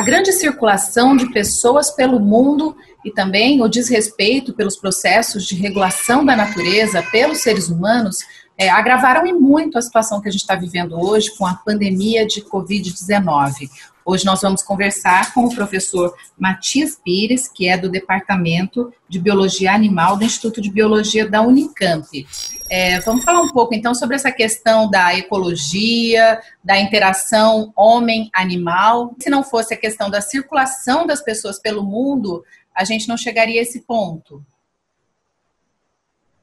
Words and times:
A 0.00 0.02
grande 0.02 0.32
circulação 0.32 1.14
de 1.14 1.30
pessoas 1.30 1.90
pelo 1.90 2.18
mundo 2.18 2.74
e 3.04 3.10
também 3.10 3.60
o 3.60 3.68
desrespeito 3.68 4.54
pelos 4.54 4.74
processos 4.74 5.44
de 5.44 5.54
regulação 5.54 6.24
da 6.24 6.34
natureza 6.34 7.02
pelos 7.12 7.42
seres 7.42 7.68
humanos 7.68 8.16
é, 8.56 8.70
agravaram 8.70 9.26
e 9.26 9.32
muito 9.34 9.76
a 9.76 9.82
situação 9.82 10.18
que 10.18 10.26
a 10.30 10.32
gente 10.32 10.40
está 10.40 10.54
vivendo 10.54 10.98
hoje 10.98 11.36
com 11.36 11.46
a 11.46 11.52
pandemia 11.52 12.26
de 12.26 12.40
Covid-19. 12.40 13.68
Hoje 14.10 14.26
nós 14.26 14.40
vamos 14.40 14.60
conversar 14.60 15.32
com 15.32 15.44
o 15.44 15.54
professor 15.54 16.12
Matias 16.36 16.96
Pires, 16.96 17.46
que 17.46 17.68
é 17.68 17.78
do 17.78 17.88
Departamento 17.88 18.92
de 19.08 19.20
Biologia 19.20 19.72
Animal 19.72 20.16
do 20.16 20.24
Instituto 20.24 20.60
de 20.60 20.68
Biologia 20.68 21.30
da 21.30 21.42
Unicamp. 21.42 22.26
É, 22.68 22.98
vamos 23.02 23.24
falar 23.24 23.40
um 23.40 23.50
pouco 23.50 23.72
então 23.72 23.94
sobre 23.94 24.16
essa 24.16 24.32
questão 24.32 24.90
da 24.90 25.16
ecologia, 25.16 26.40
da 26.64 26.76
interação 26.76 27.72
homem-animal. 27.76 29.14
Se 29.20 29.30
não 29.30 29.44
fosse 29.44 29.74
a 29.74 29.76
questão 29.76 30.10
da 30.10 30.20
circulação 30.20 31.06
das 31.06 31.22
pessoas 31.22 31.60
pelo 31.60 31.84
mundo, 31.84 32.44
a 32.74 32.82
gente 32.82 33.08
não 33.08 33.16
chegaria 33.16 33.60
a 33.60 33.62
esse 33.62 33.82
ponto. 33.82 34.44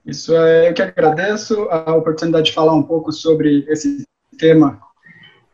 Isso 0.05 0.33
é, 0.33 0.69
eu 0.69 0.73
que 0.73 0.81
agradeço 0.81 1.63
a 1.63 1.93
oportunidade 1.93 2.45
de 2.45 2.53
falar 2.53 2.73
um 2.73 2.83
pouco 2.83 3.11
sobre 3.11 3.65
esse 3.67 4.07
tema 4.39 4.86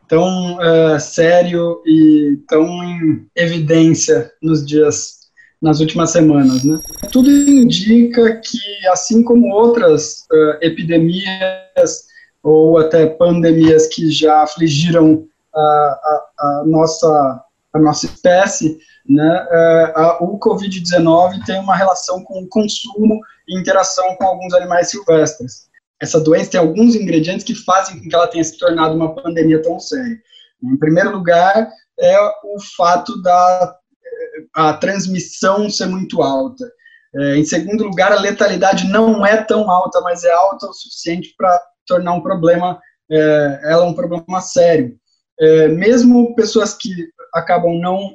tão 0.08 0.56
uh, 0.56 1.00
sério 1.00 1.82
e 1.86 2.38
tão 2.48 2.64
em 2.84 3.26
evidência 3.34 4.30
nos 4.42 4.64
dias, 4.64 5.20
nas 5.60 5.80
últimas 5.80 6.10
semanas, 6.10 6.64
né? 6.64 6.80
Tudo 7.12 7.30
indica 7.30 8.40
que, 8.44 8.86
assim 8.88 9.22
como 9.22 9.54
outras 9.54 10.26
uh, 10.32 10.58
epidemias 10.60 12.04
ou 12.42 12.78
até 12.78 13.06
pandemias 13.06 13.86
que 13.86 14.10
já 14.10 14.42
afligiram 14.42 15.26
a, 15.54 15.60
a, 15.60 16.30
a 16.38 16.64
nossa 16.66 17.44
a 17.74 17.78
nossa 17.78 18.06
espécie, 18.06 18.78
né, 19.08 19.46
uh, 19.50 19.98
a, 19.98 20.18
o 20.22 20.38
Covid-19 20.38 21.44
tem 21.44 21.58
uma 21.58 21.74
relação 21.74 22.22
com 22.22 22.40
o 22.40 22.48
consumo 22.48 23.20
e 23.48 23.58
interação 23.58 24.14
com 24.14 24.24
alguns 24.24 24.54
animais 24.54 24.90
silvestres. 24.90 25.68
Essa 26.00 26.20
doença 26.20 26.52
tem 26.52 26.60
alguns 26.60 26.94
ingredientes 26.94 27.44
que 27.44 27.54
fazem 27.54 28.00
com 28.02 28.08
que 28.08 28.14
ela 28.14 28.26
tenha 28.26 28.44
se 28.44 28.58
tornado 28.58 28.94
uma 28.94 29.14
pandemia 29.14 29.62
tão 29.62 29.78
séria. 29.78 30.18
Em 30.62 30.76
primeiro 30.76 31.12
lugar, 31.12 31.68
é 31.98 32.20
o 32.20 32.58
fato 32.76 33.20
da 33.22 33.76
a 34.54 34.72
transmissão 34.74 35.68
ser 35.70 35.86
muito 35.86 36.22
alta. 36.22 36.64
É, 37.14 37.36
em 37.36 37.44
segundo 37.44 37.84
lugar, 37.84 38.12
a 38.12 38.20
letalidade 38.20 38.86
não 38.88 39.24
é 39.24 39.42
tão 39.42 39.70
alta, 39.70 40.00
mas 40.00 40.24
é 40.24 40.32
alta 40.32 40.66
o 40.66 40.72
suficiente 40.72 41.34
para 41.36 41.60
tornar 41.86 42.12
um 42.12 42.22
problema, 42.22 42.80
é, 43.10 43.60
ela 43.64 43.84
um 43.84 43.94
problema 43.94 44.40
sério. 44.40 44.96
É, 45.40 45.68
mesmo 45.68 46.34
pessoas 46.34 46.74
que 46.74 46.90
acabam 47.32 47.78
não 47.80 48.12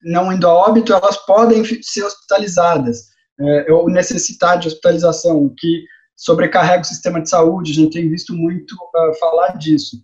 não 0.00 0.32
indo 0.32 0.46
a 0.46 0.54
óbito, 0.54 0.92
elas 0.92 1.16
podem 1.26 1.64
ser 1.82 2.04
hospitalizadas 2.04 3.08
é, 3.40 3.72
ou 3.72 3.88
necessitar 3.88 4.58
de 4.58 4.68
hospitalização, 4.68 5.52
que 5.56 5.84
sobrecarrega 6.16 6.82
o 6.82 6.86
sistema 6.86 7.20
de 7.20 7.30
saúde, 7.30 7.70
a 7.70 7.74
gente 7.74 7.92
tem 7.92 8.08
visto 8.08 8.34
muito 8.34 8.72
uh, 8.72 9.18
falar 9.20 9.56
disso. 9.56 9.96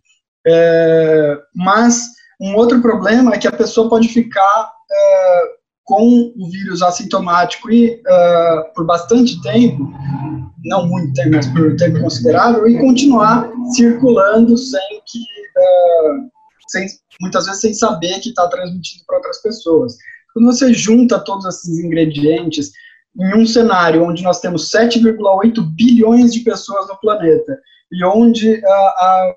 É, 0.46 1.38
mas 1.54 2.06
um 2.40 2.54
outro 2.54 2.80
problema 2.80 3.34
é 3.34 3.38
que 3.38 3.48
a 3.48 3.52
pessoa 3.52 3.88
pode 3.88 4.08
ficar 4.08 4.72
é, 4.90 5.42
com 5.84 6.32
o 6.36 6.50
vírus 6.50 6.82
assintomático 6.82 7.70
e 7.70 7.96
uh, 7.96 8.74
por 8.74 8.86
bastante 8.86 9.40
tempo, 9.42 9.90
não 10.64 10.86
muito 10.86 11.12
tempo, 11.14 11.30
mas 11.32 11.46
por 11.48 11.76
tempo 11.76 12.00
considerável, 12.00 12.66
e 12.66 12.78
continuar 12.78 13.50
circulando 13.74 14.56
sem 14.56 15.02
que, 15.06 15.18
uh, 15.18 16.30
sem, 16.68 16.86
muitas 17.20 17.46
vezes 17.46 17.60
sem 17.60 17.74
saber 17.74 18.20
que 18.20 18.30
está 18.30 18.48
transmitindo 18.48 19.04
para 19.06 19.16
outras 19.16 19.42
pessoas. 19.42 19.96
Quando 20.32 20.46
você 20.46 20.72
junta 20.72 21.18
todos 21.18 21.44
esses 21.44 21.78
ingredientes, 21.78 22.72
em 23.16 23.34
um 23.34 23.46
cenário 23.46 24.04
onde 24.04 24.22
nós 24.22 24.40
temos 24.40 24.70
7,8 24.70 25.62
bilhões 25.74 26.32
de 26.32 26.40
pessoas 26.40 26.88
no 26.88 26.98
planeta 26.98 27.58
e 27.90 28.04
onde 28.04 28.64
a, 28.64 28.70
a, 28.70 29.34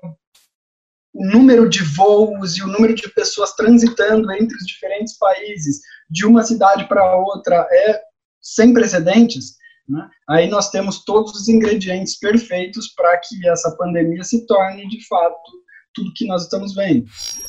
o 1.14 1.24
número 1.26 1.68
de 1.68 1.82
voos 1.82 2.56
e 2.56 2.62
o 2.62 2.66
número 2.66 2.94
de 2.94 3.08
pessoas 3.10 3.54
transitando 3.54 4.30
entre 4.32 4.56
os 4.56 4.66
diferentes 4.66 5.16
países 5.16 5.80
de 6.10 6.26
uma 6.26 6.42
cidade 6.42 6.88
para 6.88 7.16
outra 7.16 7.66
é 7.70 8.00
sem 8.40 8.72
precedentes, 8.72 9.56
né? 9.88 10.08
aí 10.28 10.48
nós 10.48 10.70
temos 10.70 11.04
todos 11.04 11.34
os 11.34 11.48
ingredientes 11.48 12.18
perfeitos 12.18 12.88
para 12.94 13.16
que 13.18 13.48
essa 13.48 13.76
pandemia 13.76 14.24
se 14.24 14.46
torne 14.46 14.88
de 14.88 15.06
fato 15.06 15.58
tudo 15.94 16.12
que 16.14 16.26
nós 16.26 16.44
estamos 16.44 16.74
vendo. 16.74 17.06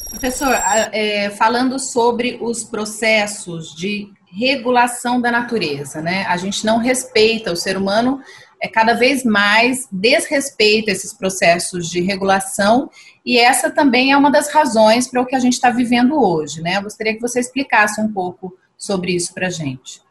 Professor, 0.10 0.52
é, 0.92 1.30
falando 1.32 1.78
sobre 1.80 2.38
os 2.42 2.64
processos 2.64 3.76
de 3.76 4.12
regulação 4.32 5.20
da 5.20 5.32
natureza, 5.32 6.02
né? 6.02 6.26
A 6.28 6.38
gente 6.38 6.66
não 6.66 6.78
respeita 6.78 7.52
o 7.52 7.56
ser 7.56 7.78
humano 7.78 8.22
é 8.62 8.68
cada 8.68 8.94
vez 8.94 9.24
mais 9.24 9.88
desrespeita 9.92 10.92
esses 10.92 11.14
processos 11.14 11.90
de 11.90 12.02
regulação 12.02 12.90
e 13.26 13.38
essa 13.38 13.70
também 13.70 14.12
é 14.12 14.18
uma 14.18 14.30
das 14.30 14.52
razões 14.52 15.08
para 15.08 15.22
o 15.22 15.26
que 15.26 15.36
a 15.36 15.40
gente 15.40 15.54
está 15.54 15.70
vivendo 15.70 16.22
hoje, 16.22 16.62
né? 16.62 16.78
Eu 16.78 16.84
gostaria 16.84 17.14
que 17.14 17.22
você 17.22 17.40
explicasse 17.40 18.02
um 18.02 18.12
pouco 18.12 18.58
sobre 18.78 19.14
isso 19.14 19.34
para 19.34 19.48
a 19.48 19.50
gente. 19.50 20.02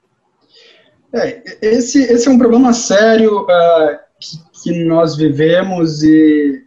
É, 1.12 1.42
esse, 1.62 2.02
esse 2.02 2.28
é 2.28 2.30
um 2.30 2.38
problema 2.38 2.72
sério 2.72 3.42
uh, 3.42 3.98
que, 4.20 4.62
que, 4.62 4.84
nós 4.84 5.16
vivemos 5.16 6.02
e 6.02 6.64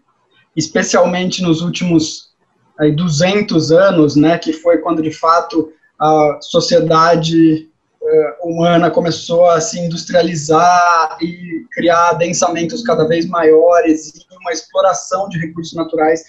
especialmente 0.55 1.43
nos 1.43 1.61
últimos 1.61 2.31
aí, 2.77 2.91
200 2.91 3.71
anos, 3.71 4.15
né, 4.15 4.37
que 4.37 4.51
foi 4.51 4.79
quando 4.79 5.01
de 5.01 5.11
fato 5.11 5.71
a 6.01 6.39
sociedade 6.41 7.69
uh, 8.01 8.49
humana 8.49 8.89
começou 8.89 9.47
a 9.47 9.61
se 9.61 9.79
industrializar 9.79 11.17
e 11.21 11.63
criar 11.71 12.13
densamentos 12.13 12.81
cada 12.81 13.07
vez 13.07 13.27
maiores 13.27 14.07
e 14.07 14.35
uma 14.41 14.51
exploração 14.51 15.29
de 15.29 15.37
recursos 15.37 15.75
naturais 15.75 16.23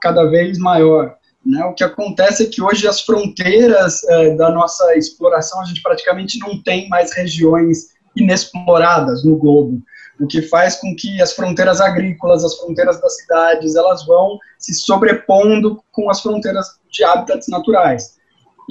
cada 0.00 0.24
vez 0.24 0.58
maior. 0.58 1.14
Né? 1.46 1.64
O 1.64 1.72
que 1.72 1.84
acontece 1.84 2.42
é 2.42 2.46
que 2.46 2.60
hoje 2.60 2.88
as 2.88 3.00
fronteiras 3.02 4.02
uh, 4.02 4.36
da 4.36 4.50
nossa 4.50 4.96
exploração, 4.96 5.60
a 5.60 5.64
gente 5.64 5.82
praticamente 5.82 6.40
não 6.40 6.60
tem 6.60 6.88
mais 6.88 7.14
regiões 7.14 7.92
inexploradas 8.16 9.24
no 9.24 9.36
globo, 9.36 9.80
o 10.20 10.26
que 10.26 10.42
faz 10.42 10.76
com 10.76 10.94
que 10.96 11.22
as 11.22 11.32
fronteiras 11.32 11.80
agrícolas, 11.80 12.44
as 12.44 12.56
fronteiras 12.58 13.00
das 13.00 13.16
cidades, 13.16 13.76
elas 13.76 14.04
vão 14.04 14.38
se 14.58 14.74
sobrepondo 14.74 15.82
com 15.92 16.10
as 16.10 16.20
fronteiras 16.20 16.66
de 16.90 17.04
hábitats 17.04 17.48
naturais. 17.48 18.20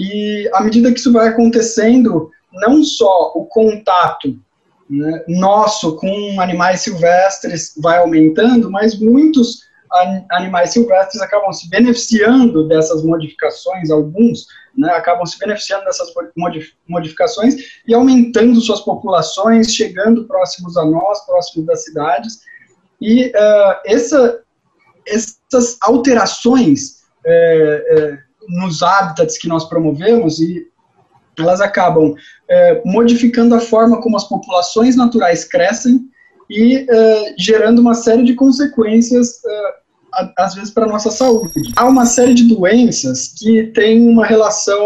E 0.01 0.49
à 0.51 0.63
medida 0.63 0.91
que 0.91 0.99
isso 0.99 1.13
vai 1.13 1.27
acontecendo, 1.27 2.31
não 2.51 2.83
só 2.83 3.33
o 3.35 3.45
contato 3.45 4.35
né, 4.89 5.23
nosso 5.27 5.95
com 5.95 6.41
animais 6.41 6.81
silvestres 6.81 7.75
vai 7.77 7.99
aumentando, 7.99 8.71
mas 8.71 8.99
muitos 8.99 9.69
animais 10.31 10.71
silvestres 10.71 11.21
acabam 11.21 11.53
se 11.53 11.69
beneficiando 11.69 12.67
dessas 12.67 13.03
modificações, 13.03 13.91
alguns 13.91 14.47
né, 14.75 14.89
acabam 14.93 15.25
se 15.25 15.37
beneficiando 15.37 15.85
dessas 15.85 16.11
modificações 16.87 17.55
e 17.87 17.93
aumentando 17.93 18.59
suas 18.59 18.81
populações, 18.81 19.71
chegando 19.71 20.25
próximos 20.25 20.77
a 20.77 20.85
nós, 20.85 21.23
próximos 21.27 21.67
das 21.67 21.83
cidades. 21.83 22.39
E 22.99 23.27
uh, 23.27 23.75
essa, 23.85 24.41
essas 25.05 25.77
alterações 25.81 27.01
é, 27.23 27.85
é, 27.91 28.30
nos 28.47 28.81
hábitats 28.81 29.37
que 29.37 29.47
nós 29.47 29.65
promovemos 29.65 30.39
e 30.39 30.67
elas 31.37 31.61
acabam 31.61 32.13
é, 32.49 32.81
modificando 32.85 33.55
a 33.55 33.59
forma 33.59 34.01
como 34.01 34.17
as 34.17 34.27
populações 34.27 34.95
naturais 34.95 35.45
crescem 35.45 36.01
e 36.49 36.85
é, 36.89 37.35
gerando 37.37 37.79
uma 37.79 37.93
série 37.93 38.23
de 38.23 38.35
consequências, 38.35 39.43
é, 39.45 39.73
às 40.37 40.53
vezes, 40.53 40.71
para 40.71 40.85
a 40.85 40.89
nossa 40.89 41.09
saúde. 41.09 41.71
Há 41.77 41.85
uma 41.85 42.05
série 42.05 42.33
de 42.33 42.43
doenças 42.43 43.33
que 43.37 43.67
têm 43.67 44.07
uma 44.07 44.25
relação 44.25 44.85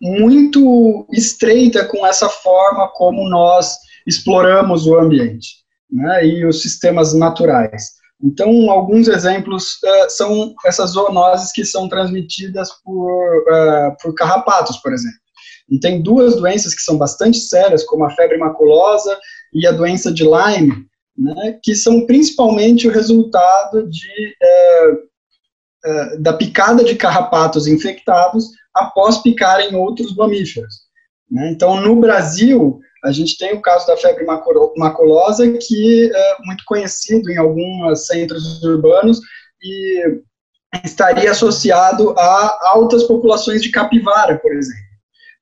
muito 0.00 1.06
estreita 1.12 1.84
com 1.84 2.06
essa 2.06 2.28
forma 2.28 2.88
como 2.94 3.28
nós 3.28 3.76
exploramos 4.06 4.86
o 4.86 4.98
ambiente 4.98 5.48
né, 5.90 6.26
e 6.26 6.46
os 6.46 6.62
sistemas 6.62 7.12
naturais. 7.12 7.96
Então, 8.22 8.70
alguns 8.70 9.08
exemplos 9.08 9.74
uh, 9.84 10.08
são 10.08 10.54
essas 10.64 10.90
zoonoses 10.90 11.52
que 11.52 11.64
são 11.64 11.88
transmitidas 11.88 12.70
por, 12.82 13.38
uh, 13.42 13.96
por 14.00 14.14
carrapatos, 14.14 14.78
por 14.78 14.92
exemplo. 14.92 15.18
E 15.68 15.78
tem 15.78 16.00
duas 16.00 16.36
doenças 16.36 16.74
que 16.74 16.82
são 16.82 16.96
bastante 16.96 17.38
sérias, 17.38 17.84
como 17.84 18.04
a 18.04 18.10
febre 18.10 18.38
maculosa 18.38 19.18
e 19.52 19.66
a 19.66 19.72
doença 19.72 20.12
de 20.12 20.22
Lyme, 20.24 20.86
né, 21.18 21.58
que 21.62 21.74
são 21.74 22.06
principalmente 22.06 22.88
o 22.88 22.92
resultado 22.92 23.88
de, 23.88 24.36
uh, 25.84 26.22
da 26.22 26.32
picada 26.32 26.84
de 26.84 26.94
carrapatos 26.94 27.66
infectados 27.66 28.50
após 28.74 29.18
picarem 29.18 29.74
outros 29.74 30.14
mamíferos. 30.14 30.86
Né? 31.30 31.50
Então, 31.50 31.80
no 31.80 31.96
Brasil, 31.96 32.80
a 33.04 33.12
gente 33.12 33.36
tem 33.38 33.54
o 33.54 33.62
caso 33.62 33.86
da 33.86 33.96
febre 33.96 34.24
maculosa, 34.76 35.50
que 35.52 36.10
é 36.12 36.36
muito 36.44 36.64
conhecido 36.66 37.30
em 37.30 37.36
alguns 37.36 38.06
centros 38.06 38.62
urbanos, 38.62 39.20
e 39.62 40.20
estaria 40.84 41.30
associado 41.30 42.14
a 42.18 42.70
altas 42.70 43.04
populações 43.04 43.62
de 43.62 43.70
capivara, 43.70 44.38
por 44.38 44.52
exemplo. 44.52 44.82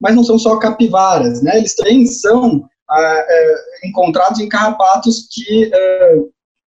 Mas 0.01 0.15
não 0.15 0.25
são 0.25 0.39
só 0.39 0.59
capivaras, 0.59 1.43
né? 1.43 1.57
Eles 1.57 1.75
também 1.75 2.07
são 2.07 2.69
ah, 2.91 3.25
é, 3.27 3.55
encontrados 3.89 4.41
em 4.41 4.49
carrapatos 4.49 5.29
que, 5.33 5.71
é, 5.73 6.15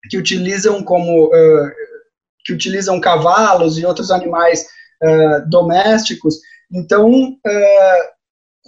que 0.09 0.17
utilizam 0.17 0.83
como 0.83 1.31
é, 1.35 1.73
que 2.45 2.53
utilizam 2.53 3.01
cavalos 3.01 3.77
e 3.77 3.85
outros 3.85 4.11
animais 4.11 4.67
domésticos. 5.49 6.41
Então, 6.73 7.37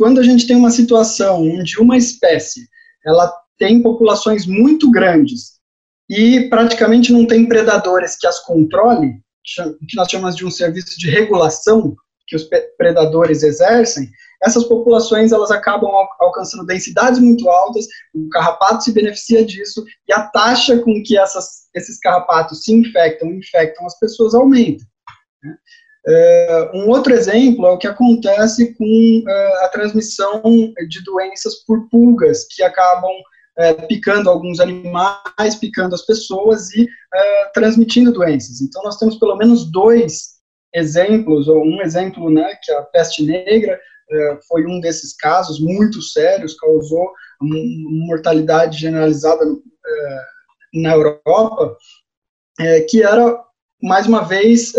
quando 0.01 0.19
a 0.19 0.23
gente 0.23 0.47
tem 0.47 0.57
uma 0.57 0.71
situação 0.71 1.47
onde 1.47 1.79
uma 1.79 1.95
espécie 1.95 2.67
ela 3.05 3.31
tem 3.59 3.83
populações 3.83 4.47
muito 4.47 4.91
grandes 4.91 5.61
e 6.09 6.49
praticamente 6.49 7.13
não 7.13 7.27
tem 7.27 7.47
predadores 7.47 8.17
que 8.17 8.27
as 8.27 8.43
controle, 8.43 9.13
que 9.87 9.97
nós 9.97 10.11
chamamos 10.11 10.37
de 10.37 10.47
um 10.47 10.51
serviço 10.51 10.99
de 10.99 11.11
regulação 11.11 11.95
que 12.27 12.35
os 12.35 12.49
predadores 12.79 13.43
exercem, 13.43 14.09
essas 14.43 14.65
populações 14.65 15.33
elas 15.33 15.51
acabam 15.51 15.91
alcançando 16.19 16.65
densidades 16.65 17.21
muito 17.21 17.47
altas, 17.51 17.85
o 18.15 18.27
carrapato 18.31 18.85
se 18.85 18.93
beneficia 18.93 19.45
disso 19.45 19.85
e 20.09 20.15
a 20.15 20.23
taxa 20.29 20.79
com 20.79 21.03
que 21.05 21.19
essas, 21.19 21.69
esses 21.75 22.01
carrapatos 22.01 22.65
se 22.65 22.73
infectam, 22.73 23.35
infectam 23.35 23.85
as 23.85 23.99
pessoas 23.99 24.35
aumenta. 24.35 24.83
Né? 25.43 25.55
Uh, 26.07 26.79
um 26.79 26.89
outro 26.89 27.13
exemplo 27.13 27.67
é 27.67 27.71
o 27.71 27.79
que 27.79 27.87
acontece 27.87 28.75
com 28.75 29.23
uh, 29.27 29.65
a 29.65 29.69
transmissão 29.69 30.43
de 30.89 31.05
doenças 31.05 31.57
por 31.67 31.89
pulgas, 31.91 32.47
que 32.51 32.63
acabam 32.63 33.11
uh, 33.11 33.87
picando 33.87 34.31
alguns 34.31 34.61
animais, 34.61 35.57
picando 35.61 35.95
as 35.95 36.05
pessoas 36.07 36.73
e 36.75 36.89
transmitindo 37.53 38.13
doenças. 38.13 38.61
Então, 38.61 38.83
nós 38.83 38.97
temos 38.97 39.19
pelo 39.19 39.37
menos 39.37 39.71
dois 39.71 40.39
exemplos, 40.73 41.49
ou 41.49 41.65
um 41.65 41.83
exemplo, 41.83 42.31
né, 42.31 42.57
que 42.63 42.71
é 42.71 42.79
a 42.79 42.83
peste 42.83 43.25
negra 43.25 43.79
foi 44.49 44.67
um 44.67 44.81
desses 44.81 45.15
casos 45.17 45.61
muito 45.61 46.03
sérios, 46.03 46.55
causou 46.55 47.13
mortalidade 47.41 48.79
generalizada 48.79 49.45
na 50.75 50.95
Europa, 50.95 51.77
que 52.89 53.03
era, 53.03 53.41
mais 53.81 54.07
uma 54.07 54.23
vez, 54.23 54.73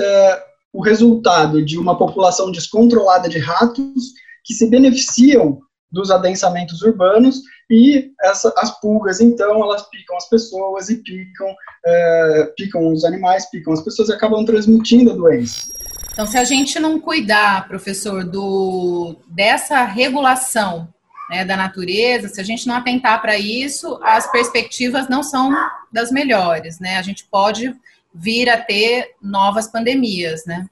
o 0.74 0.82
resultado 0.82 1.64
de 1.64 1.78
uma 1.78 1.98
população 1.98 2.52
descontrolada 2.52 3.28
de 3.28 3.38
ratos 3.38 4.14
que 4.44 4.54
se 4.54 4.70
beneficiam 4.70 5.60
dos 5.92 6.10
adensamentos 6.10 6.82
urbanos 6.82 7.42
e 7.70 8.12
essa, 8.22 8.54
as 8.58 8.80
pulgas, 8.80 9.20
então, 9.20 9.64
elas 9.64 9.88
picam 9.90 10.16
as 10.18 10.28
pessoas 10.30 10.90
e 10.90 10.98
picam, 10.98 11.48
é, 11.86 12.54
picam 12.58 12.92
os 12.92 13.04
animais, 13.04 13.50
picam 13.50 13.74
as 13.74 13.82
pessoas 13.82 14.10
e 14.10 14.14
acabam 14.14 14.46
transmitindo 14.46 15.12
a 15.12 15.16
doença. 15.16 15.68
Então, 16.12 16.26
se 16.26 16.38
a 16.38 16.44
gente 16.44 16.80
não 16.80 17.00
cuidar, 17.00 17.68
professor, 17.68 18.24
do, 18.26 19.16
dessa 19.28 19.84
regulação 19.84 20.88
né, 21.30 21.46
da 21.46 21.56
natureza, 21.56 22.28
se 22.28 22.42
a 22.42 22.44
gente 22.44 22.68
não 22.68 22.76
atentar 22.76 23.22
para 23.22 23.38
isso, 23.38 24.00
as 24.04 24.30
perspectivas 24.32 25.08
não 25.08 25.24
são 25.24 25.52
das 25.92 26.12
melhores, 26.12 26.80
né? 26.80 26.98
A 26.98 27.02
gente 27.02 27.26
pode 27.26 27.74
vir 28.14 28.50
a 28.50 28.62
ter 28.62 29.16
novas 29.22 29.68
pandemias, 29.68 30.46
né? 30.46 30.68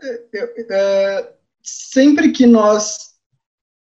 É, 0.00 0.66
é, 0.70 1.32
sempre 1.62 2.30
que 2.30 2.46
nós 2.46 3.14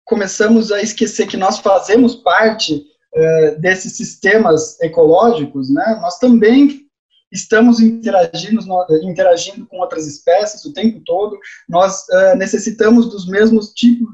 começamos 0.05 0.71
a 0.71 0.81
esquecer 0.81 1.27
que 1.27 1.37
nós 1.37 1.59
fazemos 1.59 2.15
parte 2.15 2.85
é, 3.13 3.55
desses 3.55 3.97
sistemas 3.97 4.79
ecológicos, 4.81 5.73
né, 5.73 5.97
nós 5.99 6.19
também 6.19 6.85
estamos 7.31 7.79
interagindo, 7.79 8.61
interagindo 9.01 9.65
com 9.65 9.79
outras 9.79 10.05
espécies 10.05 10.63
o 10.63 10.73
tempo 10.73 11.01
todo, 11.03 11.37
nós 11.67 12.05
necessitamos 12.37 13.09
dos 13.09 13.27
mesmos 13.27 13.73
tipos, 13.73 14.07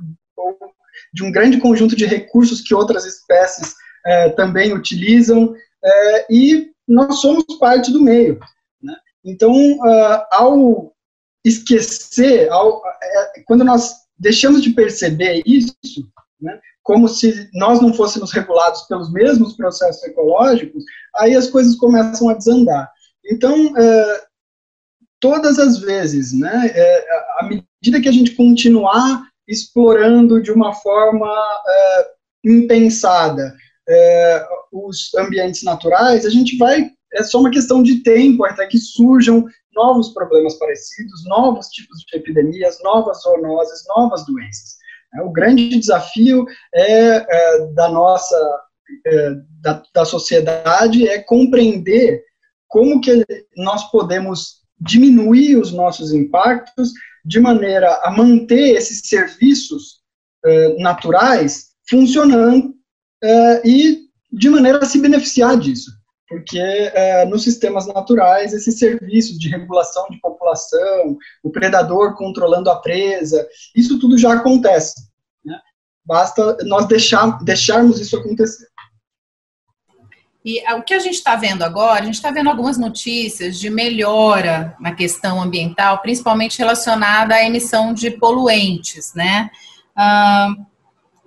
de 1.14 1.24
um 1.24 1.32
grande 1.32 1.60
conjunto 1.60 1.96
de 1.96 2.06
recursos 2.06 2.62
que 2.62 2.74
outras 2.74 3.06
espécies 3.06 3.76
é, 4.06 4.30
também 4.30 4.74
utilizam, 4.74 5.54
e 6.30 6.72
nós 6.88 7.20
somos 7.22 7.44
parte 7.60 7.92
do 7.92 8.02
meio. 8.02 8.40
Né? 8.82 8.96
Então, 9.24 9.54
uh, 9.54 10.26
ao 10.32 10.94
esquecer, 11.44 12.50
ao, 12.52 12.82
é, 12.86 13.44
quando 13.46 13.64
nós 13.64 13.94
deixamos 14.18 14.62
de 14.62 14.72
perceber 14.72 15.42
isso, 15.46 15.76
né, 16.40 16.60
como 16.84 17.08
se 17.08 17.50
nós 17.54 17.82
não 17.82 17.94
fôssemos 17.94 18.32
regulados 18.32 18.82
pelos 18.84 19.12
mesmos 19.12 19.54
processos 19.54 20.04
ecológicos, 20.04 20.84
aí 21.16 21.36
as 21.36 21.48
coisas 21.48 21.76
começam 21.76 22.30
a 22.30 22.34
desandar. 22.34 22.92
Então, 23.26 23.76
é, 23.78 24.24
todas 25.20 25.58
as 25.58 25.80
vezes, 25.80 26.34
né, 26.34 26.72
é, 26.74 27.06
à 27.40 27.44
medida 27.44 28.02
que 28.02 28.10
a 28.10 28.12
gente 28.12 28.36
continuar 28.36 29.31
explorando 29.51 30.42
de 30.42 30.51
uma 30.51 30.74
forma 30.74 31.27
é, 31.27 32.07
impensada 32.45 33.53
é, 33.88 34.45
os 34.71 35.13
ambientes 35.15 35.63
naturais, 35.63 36.25
a 36.25 36.30
gente 36.30 36.57
vai. 36.57 36.89
É 37.13 37.24
só 37.24 37.39
uma 37.42 37.51
questão 37.51 37.83
de 37.83 38.01
tempo 38.03 38.45
até 38.45 38.65
que 38.65 38.77
surjam 38.77 39.45
novos 39.75 40.13
problemas 40.13 40.57
parecidos, 40.57 41.25
novos 41.25 41.68
tipos 41.68 42.00
de 42.07 42.18
epidemias, 42.18 42.77
novas 42.81 43.21
zoonoses, 43.21 43.83
novas 43.95 44.25
doenças. 44.25 44.77
É, 45.15 45.21
o 45.21 45.31
grande 45.31 45.77
desafio 45.77 46.45
é, 46.74 47.25
é 47.30 47.68
da 47.74 47.89
nossa 47.89 48.62
da, 49.62 49.81
da 49.94 50.04
sociedade 50.04 51.07
é 51.07 51.19
compreender 51.19 52.21
como 52.68 53.00
que 53.00 53.25
nós 53.56 53.89
podemos 53.89 54.62
diminuir 54.81 55.56
os 55.57 55.71
nossos 55.71 56.12
impactos 56.12 56.92
de 57.25 57.39
maneira 57.39 58.01
a 58.03 58.12
manter 58.12 58.75
esses 58.75 59.07
serviços 59.07 60.01
uh, 60.45 60.81
naturais 60.81 61.71
funcionando 61.89 62.69
uh, 63.23 63.68
e 63.68 64.01
de 64.31 64.50
maneira 64.50 64.79
a 64.79 64.85
se 64.85 65.00
beneficiar 65.00 65.57
disso, 65.57 65.91
porque 66.27 66.59
uh, 66.59 67.29
nos 67.29 67.44
sistemas 67.44 67.85
naturais 67.88 68.53
esses 68.53 68.79
serviços 68.79 69.38
de 69.38 69.50
regulação 69.50 70.06
de 70.09 70.19
população, 70.21 71.18
o 71.44 71.51
predador 71.51 72.15
controlando 72.15 72.69
a 72.69 72.77
presa, 72.77 73.47
isso 73.75 74.00
tudo 74.00 74.18
já 74.18 74.33
acontece. 74.33 74.95
Né? 75.44 75.59
Basta 76.06 76.57
nós 76.63 76.85
deixar, 76.88 77.44
deixarmos 77.44 78.00
isso 78.00 78.18
acontecer. 78.18 78.68
E 80.44 80.60
o 80.74 80.82
que 80.82 80.94
a 80.94 81.00
gente 81.00 81.16
está 81.16 81.36
vendo 81.36 81.64
agora, 81.64 82.02
a 82.02 82.06
gente 82.06 82.16
está 82.16 82.32
vendo 82.32 82.50
algumas 82.50 82.78
notícias 82.78 83.60
de 83.60 83.69
melhora 83.69 84.76
na 84.80 84.92
questão 84.92 85.40
ambiental, 85.40 86.00
principalmente 86.00 86.57
relacionada 86.57 87.36
à 87.36 87.44
emissão 87.44 87.94
de 87.94 88.10
poluentes, 88.10 89.14
né? 89.14 89.52
Uh, 89.95 90.66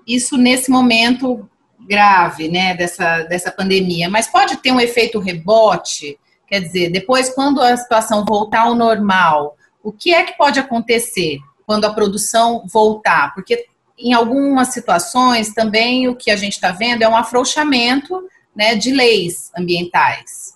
isso 0.06 0.36
nesse 0.36 0.70
momento 0.70 1.48
grave, 1.86 2.48
né, 2.48 2.74
dessa, 2.74 3.22
dessa 3.22 3.52
pandemia, 3.52 4.08
mas 4.08 4.26
pode 4.26 4.56
ter 4.56 4.72
um 4.72 4.80
efeito 4.80 5.18
rebote, 5.18 6.18
quer 6.46 6.60
dizer, 6.60 6.90
depois 6.90 7.28
quando 7.30 7.60
a 7.60 7.76
situação 7.76 8.24
voltar 8.24 8.62
ao 8.62 8.74
normal, 8.74 9.56
o 9.82 9.92
que 9.92 10.14
é 10.14 10.24
que 10.24 10.36
pode 10.36 10.58
acontecer 10.58 11.38
quando 11.66 11.84
a 11.84 11.92
produção 11.92 12.64
voltar? 12.72 13.34
Porque 13.34 13.66
em 13.98 14.12
algumas 14.12 14.68
situações 14.68 15.52
também 15.52 16.08
o 16.08 16.16
que 16.16 16.30
a 16.30 16.36
gente 16.36 16.54
está 16.54 16.72
vendo 16.72 17.02
é 17.02 17.08
um 17.08 17.16
afrouxamento 17.16 18.28
né, 18.54 18.74
de 18.74 18.92
leis 18.92 19.50
ambientais. 19.56 20.54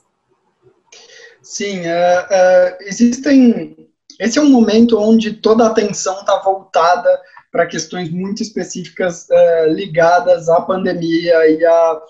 Sim, 1.43 1.81
uh, 1.81 1.83
uh, 1.83 2.77
existem. 2.83 3.89
Esse 4.21 4.39
é 4.39 4.43
um 4.43 4.51
momento 4.51 4.99
onde 4.99 5.33
toda 5.33 5.65
a 5.65 5.69
atenção 5.69 6.21
está 6.21 6.43
voltada 6.43 7.09
para 7.51 7.67
questões 7.67 8.11
muito 8.11 8.43
específicas 8.43 9.27
uh, 9.31 9.73
ligadas 9.73 10.49
à 10.49 10.61
pandemia 10.61 11.49
e 11.49 11.65
à 11.65 12.01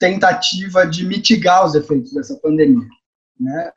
tentativa 0.00 0.84
de 0.84 1.06
mitigar 1.06 1.64
os 1.64 1.76
efeitos 1.76 2.12
dessa 2.12 2.36
pandemia. 2.38 2.88
Né? 3.38 3.72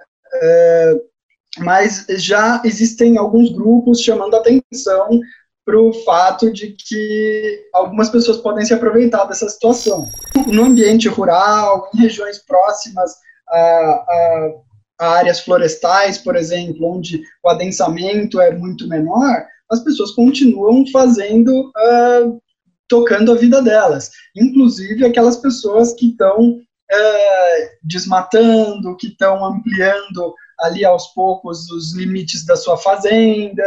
Mas 1.59 2.05
já 2.17 2.61
existem 2.65 3.17
alguns 3.17 3.51
grupos 3.51 4.01
chamando 4.01 4.35
atenção 4.35 5.21
para 5.65 5.79
o 5.79 5.91
fato 6.03 6.53
de 6.53 6.75
que 6.77 7.65
algumas 7.73 8.09
pessoas 8.09 8.37
podem 8.37 8.63
se 8.63 8.73
aproveitar 8.73 9.25
dessa 9.25 9.49
situação. 9.49 10.07
No 10.47 10.65
ambiente 10.65 11.07
rural, 11.07 11.89
em 11.93 12.01
regiões 12.01 12.37
próximas 12.45 13.11
a, 13.49 13.57
a, 13.57 14.51
a 14.99 15.07
áreas 15.17 15.39
florestais, 15.39 16.19
por 16.19 16.35
exemplo, 16.35 16.95
onde 16.95 17.21
o 17.43 17.49
adensamento 17.49 18.39
é 18.39 18.51
muito 18.55 18.87
menor, 18.87 19.43
as 19.71 19.83
pessoas 19.83 20.11
continuam 20.11 20.85
fazendo, 20.91 21.69
uh, 21.69 22.39
tocando 22.87 23.31
a 23.31 23.35
vida 23.35 23.61
delas. 23.61 24.11
Inclusive 24.35 25.03
aquelas 25.03 25.37
pessoas 25.37 25.93
que 25.93 26.09
estão 26.09 26.59
uh, 26.59 27.69
desmatando, 27.83 28.95
que 28.97 29.07
estão 29.07 29.43
ampliando 29.43 30.35
ali 30.59 30.85
aos 30.85 31.07
poucos 31.07 31.69
os 31.71 31.95
limites 31.95 32.45
da 32.45 32.55
sua 32.55 32.77
fazenda. 32.77 33.63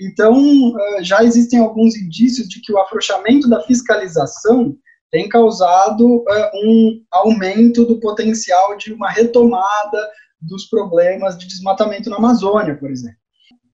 Então, 0.00 0.34
uh, 0.34 1.02
já 1.02 1.22
existem 1.22 1.60
alguns 1.60 1.96
indícios 1.96 2.48
de 2.48 2.60
que 2.60 2.72
o 2.72 2.78
afrouxamento 2.78 3.48
da 3.48 3.62
fiscalização 3.62 4.74
tem 5.10 5.28
causado 5.28 6.24
um 6.54 7.02
aumento 7.10 7.84
do 7.84 7.98
potencial 7.98 8.76
de 8.76 8.92
uma 8.92 9.10
retomada 9.10 10.08
dos 10.40 10.66
problemas 10.66 11.36
de 11.36 11.46
desmatamento 11.46 12.08
na 12.08 12.16
Amazônia, 12.16 12.76
por 12.76 12.90
exemplo. 12.90 13.18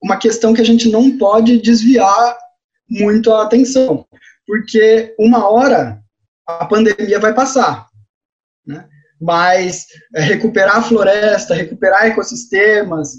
Uma 0.02 0.16
questão 0.16 0.54
que 0.54 0.60
a 0.60 0.64
gente 0.64 0.90
não 0.90 1.16
pode 1.18 1.60
desviar 1.60 2.38
muito 2.88 3.32
a 3.32 3.42
atenção, 3.42 4.06
porque 4.46 5.14
uma 5.18 5.48
hora 5.48 6.00
a 6.46 6.64
pandemia 6.64 7.18
vai 7.18 7.34
passar, 7.34 7.86
né? 8.66 8.88
mas 9.20 9.86
é, 10.14 10.20
recuperar 10.20 10.76
a 10.76 10.82
floresta, 10.82 11.54
recuperar 11.54 12.06
ecossistemas, 12.06 13.14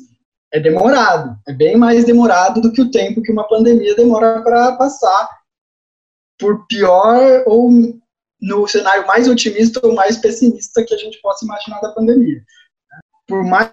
é 0.54 0.60
demorado, 0.60 1.38
é 1.48 1.54
bem 1.54 1.76
mais 1.76 2.06
demorado 2.06 2.62
do 2.62 2.72
que 2.72 2.82
o 2.82 2.92
tempo 2.92 3.22
que 3.22 3.32
uma 3.32 3.48
pandemia 3.48 3.96
demora 3.96 4.42
para 4.42 4.74
passar, 4.74 5.30
por 6.40 6.66
pior 6.68 7.44
ou 7.46 7.72
no 8.42 8.68
cenário 8.68 9.06
mais 9.08 9.28
otimista 9.28 9.80
ou 9.84 9.94
mais 9.94 10.18
pessimista 10.18 10.84
que 10.86 10.94
a 10.94 10.98
gente 10.98 11.20
possa 11.22 11.44
imaginar 11.44 11.82
da 11.82 11.92
pandemia. 11.92 12.42
Por 13.28 13.44
mais 13.44 13.72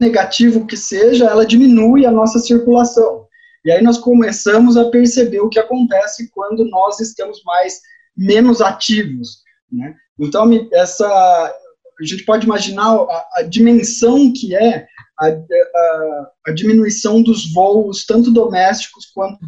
negativo 0.00 0.66
que 0.66 0.76
seja, 0.76 1.26
ela 1.26 1.44
diminui 1.44 2.06
a 2.06 2.10
nossa 2.10 2.38
circulação. 2.38 3.26
E 3.64 3.70
aí 3.70 3.82
nós 3.82 3.98
começamos 3.98 4.76
a 4.76 4.88
perceber 4.90 5.40
o 5.40 5.48
que 5.48 5.58
acontece 5.58 6.30
quando 6.30 6.64
nós 6.64 7.00
estamos 7.00 7.42
mais 7.44 7.80
menos 8.16 8.60
ativos, 8.60 9.42
né? 9.70 9.94
Então 10.18 10.48
essa 10.72 11.06
a 11.06 12.04
gente 12.04 12.24
pode 12.24 12.44
imaginar 12.44 12.92
a, 12.94 13.28
a 13.36 13.42
dimensão 13.42 14.32
que 14.32 14.54
é 14.54 14.86
a, 15.18 15.28
a, 15.28 16.30
a, 16.48 16.52
diminuição 16.52 17.22
dos 17.22 17.52
voos, 17.52 18.04
tanto 18.04 18.30
domésticos 18.30 19.06
quanto 19.06 19.38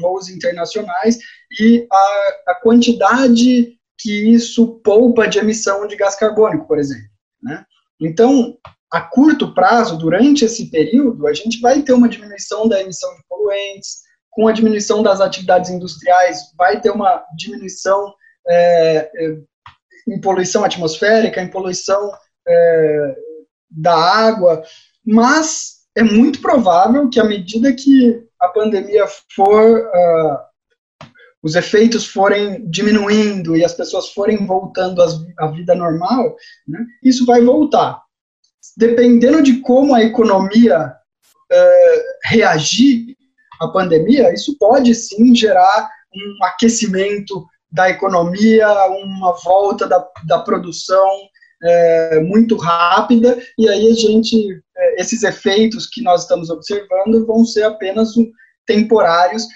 voos 0.00 0.28
internacionais, 0.28 1.18
e 1.60 1.86
a, 1.90 2.52
a 2.52 2.54
quantidade 2.62 3.76
que 3.98 4.30
isso 4.32 4.80
poupa 4.84 5.26
de 5.26 5.38
emissão 5.38 5.86
de 5.86 5.96
gás 5.96 6.16
carbônico, 6.16 6.66
por 6.66 6.78
exemplo. 6.78 7.08
Né? 7.42 7.64
Então, 8.00 8.56
a 8.92 9.00
curto 9.00 9.54
prazo, 9.54 9.96
durante 9.96 10.44
esse 10.44 10.70
período, 10.70 11.26
a 11.26 11.32
gente 11.32 11.60
vai 11.60 11.82
ter 11.82 11.92
uma 11.92 12.08
diminuição 12.08 12.68
da 12.68 12.80
emissão 12.80 13.14
de 13.14 13.22
poluentes, 13.28 14.06
com 14.30 14.46
a 14.46 14.52
diminuição 14.52 15.02
das 15.02 15.20
atividades 15.20 15.70
industriais, 15.70 16.52
vai 16.58 16.80
ter 16.80 16.90
uma 16.90 17.24
diminuição 17.36 18.14
é, 18.48 19.10
em 20.06 20.20
poluição 20.20 20.62
atmosférica, 20.62 21.40
em 21.40 21.50
poluição 21.50 22.12
é, 22.46 23.14
da 23.76 23.94
água, 23.94 24.62
mas 25.04 25.76
é 25.94 26.02
muito 26.02 26.40
provável 26.40 27.08
que 27.10 27.20
à 27.20 27.24
medida 27.24 27.72
que 27.72 28.26
a 28.40 28.48
pandemia 28.48 29.06
for, 29.34 29.80
uh, 29.80 30.38
os 31.42 31.54
efeitos 31.54 32.06
forem 32.06 32.68
diminuindo 32.68 33.56
e 33.56 33.64
as 33.64 33.74
pessoas 33.74 34.10
forem 34.10 34.46
voltando 34.46 35.02
à 35.38 35.46
vida 35.48 35.74
normal, 35.74 36.34
né, 36.66 36.84
isso 37.02 37.24
vai 37.26 37.42
voltar. 37.42 38.02
Dependendo 38.76 39.42
de 39.42 39.60
como 39.60 39.94
a 39.94 40.02
economia 40.02 40.86
uh, 40.86 42.02
reagir 42.24 43.16
à 43.60 43.68
pandemia, 43.68 44.32
isso 44.32 44.56
pode 44.58 44.94
sim 44.94 45.34
gerar 45.34 45.90
um 46.14 46.44
aquecimento 46.44 47.46
da 47.70 47.90
economia, 47.90 48.68
uma 48.88 49.32
volta 49.44 49.86
da, 49.86 50.06
da 50.26 50.38
produção 50.40 51.08
é, 51.62 52.20
muito 52.20 52.56
rápida, 52.56 53.38
e 53.58 53.68
aí 53.68 53.90
a 53.90 53.94
gente, 53.94 54.62
é, 54.76 55.00
esses 55.00 55.22
efeitos 55.22 55.86
que 55.86 56.02
nós 56.02 56.22
estamos 56.22 56.50
observando 56.50 57.26
vão 57.26 57.44
ser 57.44 57.64
apenas 57.64 58.12
temporários, 58.66 59.46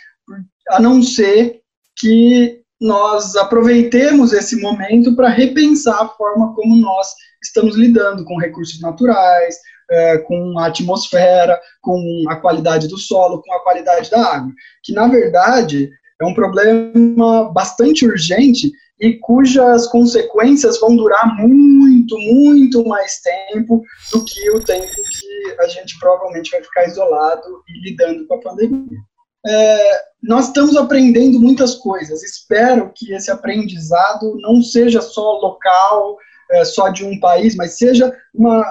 a 0.70 0.80
não 0.80 1.02
ser 1.02 1.60
que 1.98 2.60
nós 2.80 3.36
aproveitemos 3.36 4.32
esse 4.32 4.60
momento 4.60 5.14
para 5.14 5.28
repensar 5.28 6.00
a 6.00 6.08
forma 6.08 6.54
como 6.54 6.76
nós 6.76 7.08
estamos 7.42 7.76
lidando 7.76 8.24
com 8.24 8.38
recursos 8.38 8.80
naturais, 8.80 9.56
é, 9.90 10.18
com 10.18 10.58
a 10.58 10.66
atmosfera, 10.66 11.60
com 11.82 12.24
a 12.28 12.36
qualidade 12.36 12.88
do 12.88 12.96
solo, 12.96 13.42
com 13.42 13.52
a 13.52 13.62
qualidade 13.62 14.10
da 14.10 14.34
água, 14.34 14.52
que 14.82 14.92
na 14.92 15.08
verdade 15.08 15.90
é 16.20 16.24
um 16.24 16.34
problema 16.34 17.50
bastante 17.52 18.06
urgente 18.06 18.70
e 19.00 19.14
cujas 19.14 19.86
consequências 19.86 20.78
vão 20.78 20.94
durar 20.94 21.34
muito, 21.38 22.18
muito 22.18 22.84
mais 22.86 23.20
tempo 23.20 23.82
do 24.12 24.24
que 24.24 24.50
o 24.50 24.62
tempo 24.62 24.86
que 24.86 25.60
a 25.60 25.68
gente 25.68 25.98
provavelmente 25.98 26.50
vai 26.50 26.62
ficar 26.62 26.86
isolado 26.86 27.62
e 27.66 27.90
lidando 27.90 28.26
com 28.26 28.34
a 28.34 28.40
pandemia. 28.40 28.98
É, 29.46 30.02
nós 30.22 30.48
estamos 30.48 30.76
aprendendo 30.76 31.40
muitas 31.40 31.74
coisas. 31.76 32.22
Espero 32.22 32.92
que 32.94 33.12
esse 33.14 33.30
aprendizado 33.30 34.36
não 34.40 34.62
seja 34.62 35.00
só 35.00 35.38
local, 35.38 36.18
é, 36.50 36.64
só 36.64 36.90
de 36.90 37.04
um 37.04 37.18
país, 37.18 37.56
mas 37.56 37.78
seja 37.78 38.14
uma, 38.34 38.70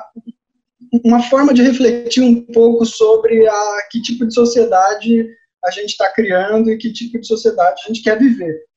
uma 1.04 1.24
forma 1.24 1.56
de 1.56 1.64
refletir 1.64 2.22
um 2.22 2.46
pouco 2.54 2.86
sobre 2.86 3.48
a, 3.48 3.88
que 3.90 4.00
tipo 4.00 4.28
de 4.28 4.34
sociedade 4.34 5.28
a 5.66 5.72
gente 5.72 5.90
está 5.90 6.10
criando 6.12 6.70
e 6.70 6.78
que 6.78 6.94
tipo 6.94 7.20
de 7.20 7.26
sociedade 7.26 7.82
a 7.84 7.88
gente 7.88 8.04
quer 8.04 8.20
viver. 8.20 8.70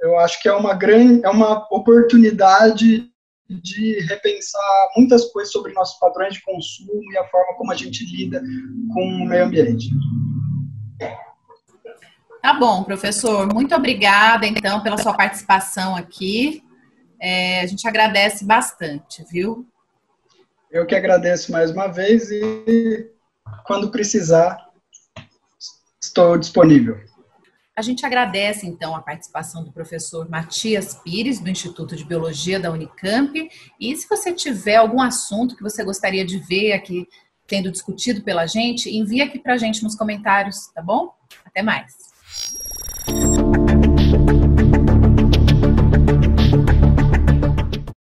Eu 0.00 0.18
acho 0.18 0.40
que 0.42 0.48
é 0.48 0.52
uma 0.52 0.74
grande, 0.74 1.24
é 1.24 1.28
uma 1.28 1.66
oportunidade 1.70 3.08
de 3.48 4.00
repensar 4.08 4.90
muitas 4.96 5.26
coisas 5.26 5.52
sobre 5.52 5.72
nossos 5.72 5.98
padrões 5.98 6.34
de 6.34 6.42
consumo 6.42 7.12
e 7.12 7.18
a 7.18 7.24
forma 7.28 7.54
como 7.56 7.72
a 7.72 7.74
gente 7.74 8.04
lida 8.04 8.42
com 8.92 9.02
o 9.02 9.26
meio 9.26 9.44
ambiente. 9.44 9.90
Tá 12.42 12.54
bom, 12.54 12.82
professor. 12.82 13.52
Muito 13.52 13.74
obrigada, 13.74 14.46
então, 14.46 14.82
pela 14.82 14.98
sua 14.98 15.14
participação 15.14 15.94
aqui. 15.94 16.62
É, 17.20 17.60
a 17.60 17.66
gente 17.66 17.86
agradece 17.86 18.44
bastante, 18.44 19.24
viu? 19.30 19.64
Eu 20.68 20.84
que 20.84 20.94
agradeço 20.94 21.52
mais 21.52 21.70
uma 21.70 21.86
vez 21.86 22.30
e 22.30 23.08
quando 23.64 23.92
precisar, 23.92 24.58
estou 26.02 26.36
disponível. 26.36 26.98
A 27.74 27.80
gente 27.80 28.04
agradece, 28.04 28.66
então, 28.66 28.94
a 28.94 29.00
participação 29.00 29.64
do 29.64 29.72
professor 29.72 30.28
Matias 30.28 30.94
Pires, 31.02 31.40
do 31.40 31.48
Instituto 31.48 31.96
de 31.96 32.04
Biologia 32.04 32.60
da 32.60 32.70
Unicamp. 32.70 33.48
E 33.80 33.96
se 33.96 34.06
você 34.06 34.30
tiver 34.30 34.76
algum 34.76 35.00
assunto 35.00 35.56
que 35.56 35.62
você 35.62 35.82
gostaria 35.82 36.24
de 36.24 36.36
ver 36.38 36.72
aqui 36.72 37.08
sendo 37.48 37.70
discutido 37.70 38.22
pela 38.22 38.46
gente, 38.46 38.90
envie 38.90 39.22
aqui 39.22 39.38
para 39.38 39.54
a 39.54 39.58
gente 39.58 39.82
nos 39.82 39.94
comentários, 39.94 40.68
tá 40.74 40.82
bom? 40.82 41.14
Até 41.44 41.62
mais. 41.62 41.94